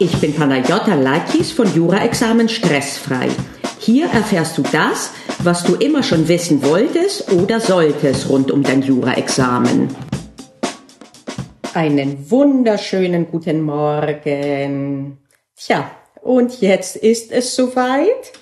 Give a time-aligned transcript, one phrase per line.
[0.00, 3.28] Ich bin Panayota Lakis von Jura-Examen Stressfrei.
[3.78, 5.12] Hier erfährst du das,
[5.44, 9.94] was du immer schon wissen wolltest oder solltest rund um dein Jura-Examen.
[11.74, 15.18] Einen wunderschönen guten Morgen.
[15.54, 15.88] Tja,
[16.22, 18.32] und jetzt ist es soweit.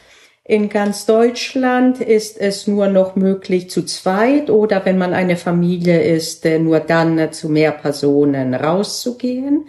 [0.45, 6.03] In ganz Deutschland ist es nur noch möglich zu zweit oder wenn man eine Familie
[6.03, 9.67] ist, äh, nur dann zu mehr Personen rauszugehen.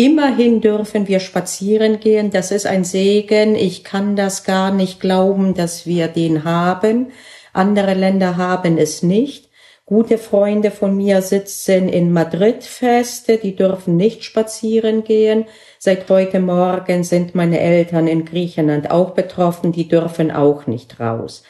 [0.00, 2.30] Immerhin dürfen wir spazieren gehen.
[2.30, 3.54] Das ist ein Segen.
[3.54, 7.08] Ich kann das gar nicht glauben, dass wir den haben.
[7.52, 9.50] Andere Länder haben es nicht.
[9.84, 15.44] Gute Freunde von mir sitzen in Madrid fest, die dürfen nicht spazieren gehen.
[15.78, 21.42] Seit heute Morgen sind meine Eltern in Griechenland auch betroffen, die dürfen auch nicht raus.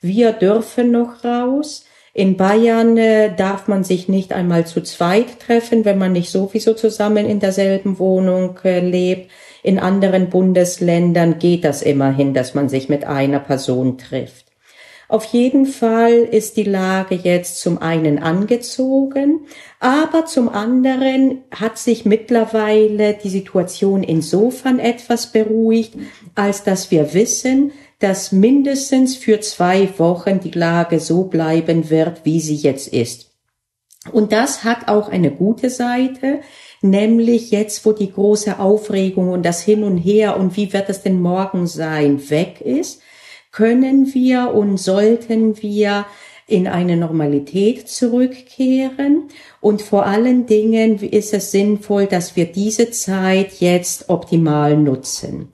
[0.00, 1.84] Wir dürfen noch raus.
[2.14, 6.74] In Bayern äh, darf man sich nicht einmal zu zweit treffen, wenn man nicht sowieso
[6.74, 9.30] zusammen in derselben Wohnung äh, lebt.
[9.62, 14.46] In anderen Bundesländern geht das immerhin, dass man sich mit einer Person trifft.
[15.08, 19.40] Auf jeden Fall ist die Lage jetzt zum einen angezogen,
[19.78, 25.96] aber zum anderen hat sich mittlerweile die Situation insofern etwas beruhigt,
[26.34, 32.40] als dass wir wissen, dass mindestens für zwei Wochen die Lage so bleiben wird, wie
[32.40, 33.30] sie jetzt ist.
[34.10, 36.40] Und das hat auch eine gute Seite,
[36.80, 41.02] nämlich jetzt, wo die große Aufregung und das Hin und Her und wie wird es
[41.02, 43.00] denn morgen sein, weg ist,
[43.52, 46.06] können wir und sollten wir
[46.48, 49.28] in eine Normalität zurückkehren.
[49.60, 55.52] Und vor allen Dingen ist es sinnvoll, dass wir diese Zeit jetzt optimal nutzen.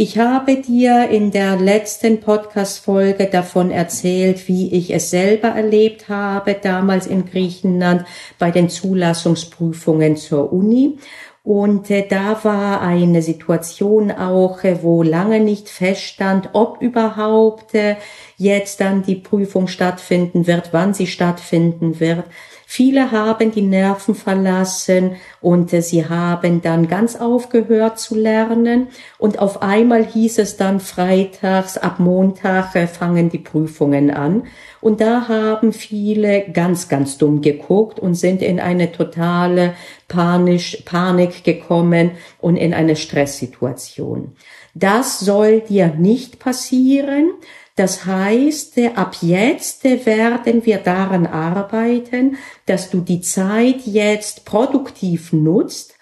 [0.00, 6.54] Ich habe dir in der letzten Podcast-Folge davon erzählt, wie ich es selber erlebt habe,
[6.54, 8.04] damals in Griechenland
[8.38, 11.00] bei den Zulassungsprüfungen zur Uni.
[11.42, 17.96] Und äh, da war eine Situation auch, äh, wo lange nicht feststand, ob überhaupt äh,
[18.36, 22.22] jetzt dann die Prüfung stattfinden wird, wann sie stattfinden wird.
[22.70, 28.88] Viele haben die Nerven verlassen und äh, sie haben dann ganz aufgehört zu lernen.
[29.16, 34.42] Und auf einmal hieß es dann freitags, ab Montag äh, fangen die Prüfungen an.
[34.82, 39.72] Und da haben viele ganz, ganz dumm geguckt und sind in eine totale
[40.06, 44.36] Panisch, Panik gekommen und in eine Stresssituation.
[44.74, 47.30] Das soll dir nicht passieren.
[47.78, 55.94] Das heißt, ab jetzt werden wir daran arbeiten, dass du die Zeit jetzt produktiv nutzt,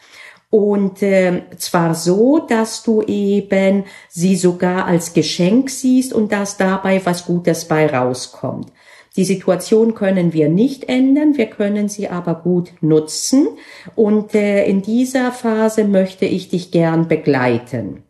[0.49, 7.05] und äh, zwar so, dass du eben sie sogar als Geschenk siehst und dass dabei
[7.05, 8.73] was Gutes bei rauskommt.
[9.17, 13.49] Die Situation können wir nicht ändern, wir können sie aber gut nutzen
[13.97, 18.06] und äh, in dieser Phase möchte ich dich gern begleiten.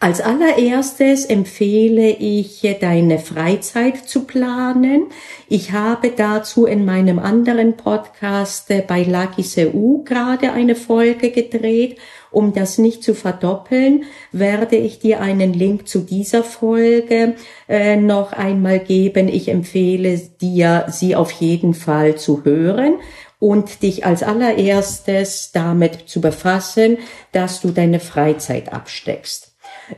[0.00, 5.06] Als allererstes empfehle ich, deine Freizeit zu planen.
[5.48, 11.98] Ich habe dazu in meinem anderen Podcast äh, bei Lucky Seu gerade eine Folge gedreht.
[12.30, 17.34] Um das nicht zu verdoppeln, werde ich dir einen Link zu dieser Folge
[17.68, 19.26] äh, noch einmal geben.
[19.26, 23.00] Ich empfehle dir, sie auf jeden Fall zu hören
[23.40, 26.98] und dich als allererstes damit zu befassen,
[27.32, 29.47] dass du deine Freizeit absteckst.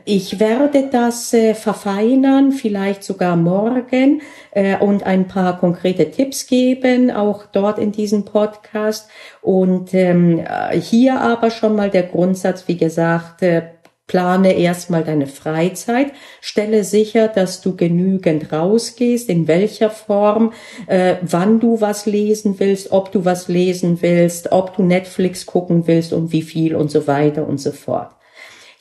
[0.05, 4.21] Ich werde das äh, verfeinern, vielleicht sogar morgen
[4.51, 9.09] äh, und ein paar konkrete Tipps geben, auch dort in diesem Podcast.
[9.41, 13.63] Und ähm, hier aber schon mal der Grundsatz, wie gesagt, äh,
[14.11, 20.51] plane erstmal deine Freizeit, stelle sicher, dass du genügend rausgehst, in welcher Form,
[20.87, 25.87] äh, wann du was lesen willst, ob du was lesen willst, ob du Netflix gucken
[25.87, 28.11] willst und wie viel und so weiter und so fort.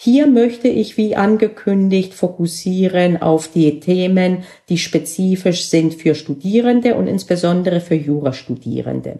[0.03, 7.06] Hier möchte ich, wie angekündigt, fokussieren auf die Themen, die spezifisch sind für Studierende und
[7.06, 9.19] insbesondere für Jurastudierende.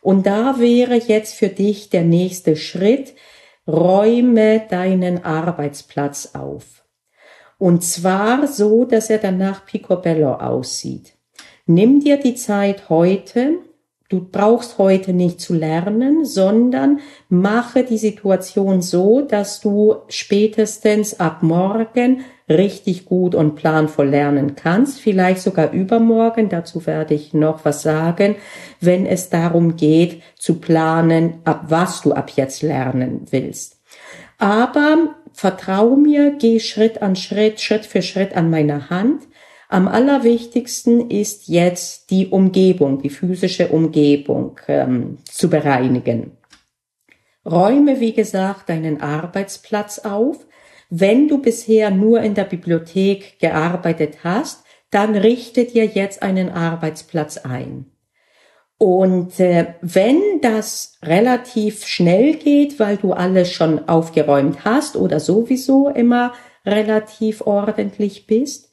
[0.00, 3.14] Und da wäre jetzt für dich der nächste Schritt,
[3.66, 6.84] räume deinen Arbeitsplatz auf.
[7.58, 11.14] Und zwar so, dass er danach picobello aussieht.
[11.66, 13.58] Nimm dir die Zeit heute,
[14.10, 16.98] Du brauchst heute nicht zu lernen, sondern
[17.28, 24.98] mache die Situation so, dass du spätestens ab morgen richtig gut und planvoll lernen kannst,
[24.98, 28.34] vielleicht sogar übermorgen, dazu werde ich noch was sagen,
[28.80, 33.80] wenn es darum geht zu planen, ab was du ab jetzt lernen willst.
[34.38, 39.22] Aber vertrau mir, geh Schritt an Schritt, Schritt für Schritt an meiner Hand
[39.70, 46.32] am allerwichtigsten ist jetzt die Umgebung, die physische Umgebung ähm, zu bereinigen.
[47.48, 50.44] Räume, wie gesagt, deinen Arbeitsplatz auf.
[50.90, 57.38] Wenn du bisher nur in der Bibliothek gearbeitet hast, dann richte dir jetzt einen Arbeitsplatz
[57.38, 57.86] ein.
[58.76, 65.88] Und äh, wenn das relativ schnell geht, weil du alles schon aufgeräumt hast oder sowieso
[65.88, 66.32] immer
[66.66, 68.69] relativ ordentlich bist,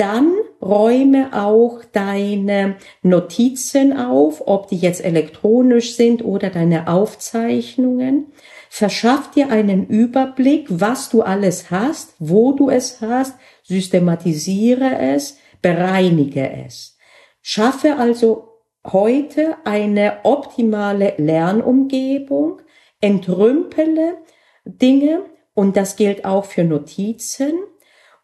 [0.00, 0.32] dann
[0.62, 8.32] räume auch deine Notizen auf, ob die jetzt elektronisch sind oder deine Aufzeichnungen.
[8.70, 16.50] Verschaff dir einen Überblick, was du alles hast, wo du es hast, systematisiere es, bereinige
[16.66, 16.96] es.
[17.42, 18.48] Schaffe also
[18.86, 22.62] heute eine optimale Lernumgebung,
[23.02, 24.16] entrümpele
[24.64, 27.52] Dinge und das gilt auch für Notizen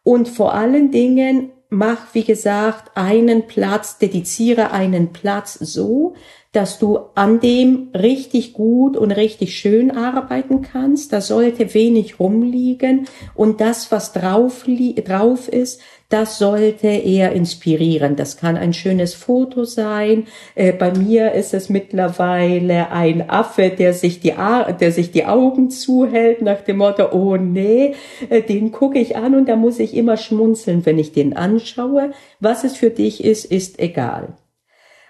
[0.01, 6.15] und vor allen Dingen mach, wie gesagt, einen Platz, dediziere einen Platz so,
[6.51, 11.13] dass du an dem richtig gut und richtig schön arbeiten kannst.
[11.13, 18.15] Da sollte wenig rumliegen und das, was drauf, drauf ist, das sollte eher inspirieren.
[18.15, 20.27] Das kann ein schönes Foto sein.
[20.55, 24.33] Äh, bei mir ist es mittlerweile ein Affe, der sich die,
[24.79, 27.93] der sich die Augen zuhält nach dem Motto, oh nee,
[28.29, 32.11] äh, den gucke ich an und da muss ich immer schmunzeln, wenn ich den anschaue.
[32.39, 34.37] Was es für dich ist, ist egal.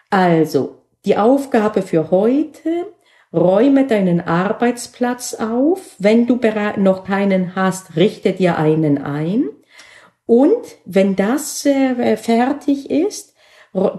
[0.09, 2.93] Also, die Aufgabe für heute,
[3.33, 5.95] räume deinen Arbeitsplatz auf.
[5.99, 6.39] Wenn du
[6.77, 9.49] noch keinen hast, richte dir einen ein.
[10.25, 13.36] Und wenn das äh, fertig ist,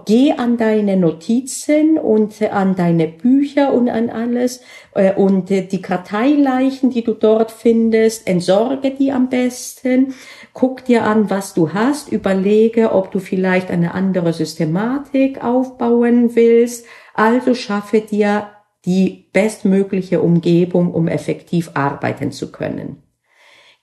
[0.05, 4.61] geh an deine Notizen und äh, an deine Bücher und an alles
[4.93, 10.13] äh, und äh, die Karteileichen, die du dort findest, entsorge die am besten.
[10.53, 16.85] Guck dir an, was du hast, überlege, ob du vielleicht eine andere Systematik aufbauen willst.
[17.13, 18.49] Also schaffe dir
[18.85, 23.03] die bestmögliche Umgebung, um effektiv arbeiten zu können.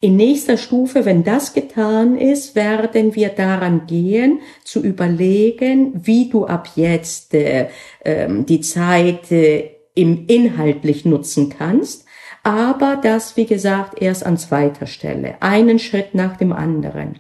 [0.01, 6.45] In nächster Stufe, wenn das getan ist, werden wir daran gehen, zu überlegen, wie du
[6.45, 7.69] ab jetzt äh,
[8.01, 12.05] äh, die Zeit äh, im inhaltlich nutzen kannst.
[12.43, 15.37] Aber das, wie gesagt, erst an zweiter Stelle.
[15.41, 17.19] Einen Schritt nach dem anderen.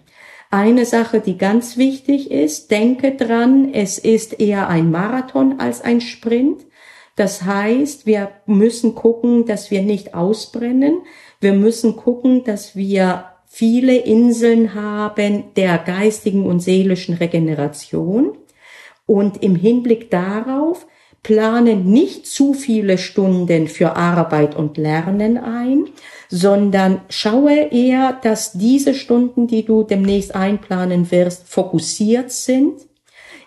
[0.51, 6.03] Eine Sache, die ganz wichtig ist, denke dran, es ist eher ein Marathon als ein
[6.03, 6.67] Sprint.
[7.17, 10.99] Das heißt, wir müssen gucken, dass wir nicht ausbrennen.
[11.41, 18.37] Wir müssen gucken, dass wir viele Inseln haben der geistigen und seelischen Regeneration.
[19.07, 20.87] Und im Hinblick darauf
[21.23, 25.87] planen nicht zu viele Stunden für Arbeit und Lernen ein,
[26.29, 32.81] sondern schaue eher, dass diese Stunden, die du demnächst einplanen wirst, fokussiert sind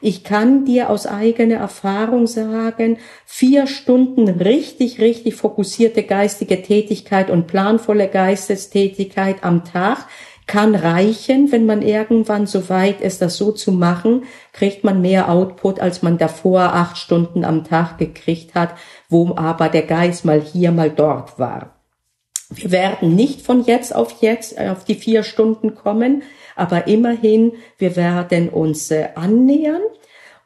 [0.02, 7.48] ich kann dir aus eigener Erfahrung sagen, vier Stunden richtig, richtig fokussierte geistige Tätigkeit und
[7.48, 10.06] planvolle Geistestätigkeit am Tag
[10.48, 15.30] kann reichen, wenn man irgendwann so weit ist, das so zu machen, kriegt man mehr
[15.30, 18.74] Output, als man davor acht Stunden am Tag gekriegt hat,
[19.10, 21.79] wo aber der Geist mal hier, mal dort war.
[22.50, 26.24] Wir werden nicht von jetzt auf jetzt auf die vier Stunden kommen,
[26.56, 29.82] aber immerhin, wir werden uns äh, annähern.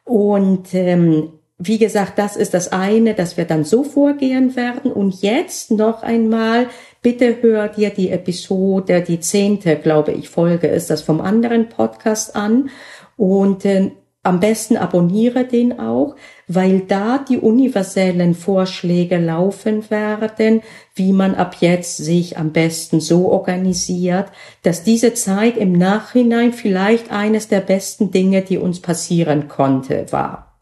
[0.04, 4.92] Und ähm, wie gesagt, das ist das eine, dass wir dann so vorgehen werden.
[4.92, 6.68] Und jetzt noch einmal,
[7.00, 12.36] bitte hör dir die Episode, die zehnte, glaube ich, Folge ist das vom anderen Podcast
[12.36, 12.70] an.
[13.16, 20.62] Und äh, am besten abonniere den auch, weil da die universellen Vorschläge laufen werden,
[20.94, 24.26] wie man ab jetzt sich am besten so organisiert,
[24.62, 30.58] dass diese Zeit im Nachhinein vielleicht eines der besten Dinge, die uns passieren konnte, war.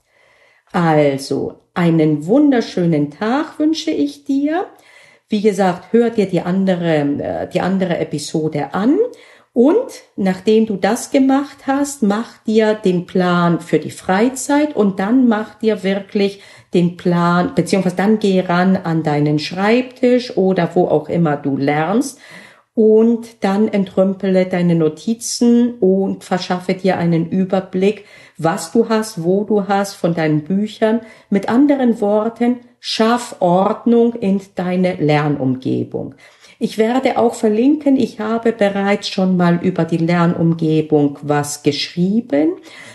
[0.72, 4.66] Also, einen wunderschönen Tag wünsche ich dir.
[5.28, 8.98] Wie gesagt, hör dir die andere, äh, die andere Episode an
[9.54, 15.28] und nachdem du das gemacht hast, mach dir den Plan für die Freizeit und dann
[15.28, 16.40] mach dir wirklich
[16.72, 22.18] den Plan, beziehungsweise dann geh ran an deinen Schreibtisch oder wo auch immer du lernst
[22.74, 28.06] und dann entrümpele deine Notizen und verschaffe dir einen Überblick,
[28.38, 31.00] was du hast, wo du hast von deinen Büchern.
[31.28, 36.14] Mit anderen Worten, schaff Ordnung in deine Lernumgebung.
[36.64, 42.52] Ich werde auch verlinken, ich habe bereits schon mal über die Lernumgebung was geschrieben,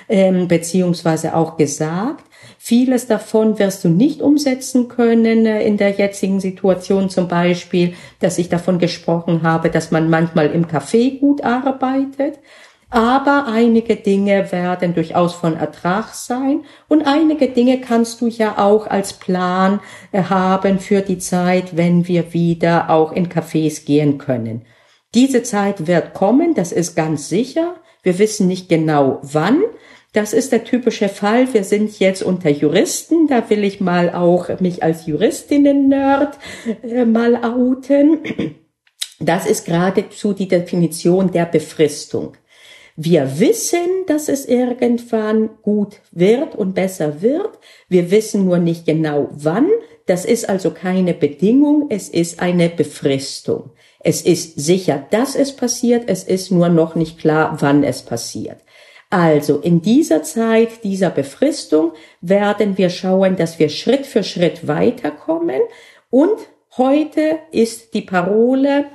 [0.08, 2.24] ähm, beziehungsweise auch gesagt.
[2.58, 8.38] Vieles davon wirst du nicht umsetzen können äh, in der jetzigen Situation zum Beispiel, dass
[8.38, 12.40] ich davon gesprochen habe, dass man manchmal im Café gut arbeitet.
[12.90, 18.88] Aber einige Dinge werden durchaus von Ertrag sein und einige Dinge kannst du ja auch
[18.88, 19.82] als Plan
[20.14, 24.66] äh, haben für die Zeit, wenn wir wieder auch in Cafés gehen können.
[25.14, 27.76] Diese Zeit wird kommen, das ist ganz sicher.
[28.04, 29.64] Wir wissen nicht genau wann.
[30.14, 31.54] Das ist der typische Fall.
[31.54, 33.28] Wir sind jetzt unter Juristen.
[33.28, 36.38] Da will ich mal auch mich als Juristinnen-Nerd
[36.84, 38.20] äh, mal outen.
[39.20, 42.34] Das ist geradezu die Definition der Befristung.
[43.00, 47.60] Wir wissen, dass es irgendwann gut wird und besser wird.
[47.88, 49.70] Wir wissen nur nicht genau wann.
[50.08, 53.70] Das ist also keine Bedingung, es ist eine Befristung.
[54.00, 58.58] Es ist sicher, dass es passiert, es ist nur noch nicht klar, wann es passiert.
[59.12, 65.62] Also in dieser Zeit dieser Befristung werden wir schauen, dass wir Schritt für Schritt weiterkommen
[66.10, 66.38] und
[66.78, 68.86] heute ist die Parole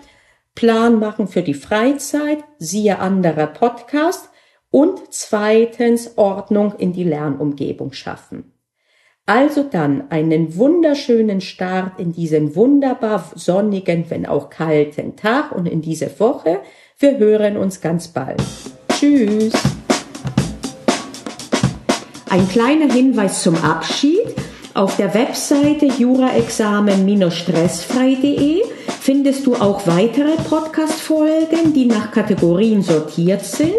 [0.54, 4.30] Plan machen für die Freizeit, siehe anderer Podcast
[4.70, 8.52] und zweitens Ordnung in die Lernumgebung schaffen.
[9.24, 15.80] Also dann einen wunderschönen Start in diesen wunderbar sonnigen, wenn auch kalten Tag und in
[15.80, 16.60] diese Woche.
[16.98, 18.42] Wir hören uns ganz bald.
[18.88, 19.52] Tschüss.
[22.28, 24.34] Ein kleiner Hinweis zum Abschied.
[24.74, 28.62] Auf der Webseite juraexamen-stressfrei.de
[29.00, 33.74] findest du auch weitere Podcast-Folgen, die nach Kategorien sortiert sind.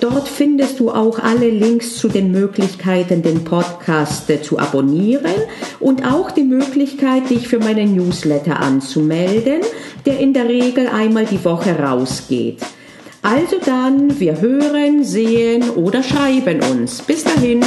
[0.00, 5.32] Dort findest du auch alle Links zu den Möglichkeiten, den Podcast äh, zu abonnieren
[5.80, 9.62] und auch die Möglichkeit, dich für meinen Newsletter anzumelden,
[10.04, 12.58] der in der Regel einmal die Woche rausgeht.
[13.22, 17.00] Also dann, wir hören, sehen oder schreiben uns.
[17.00, 17.62] Bis dahin.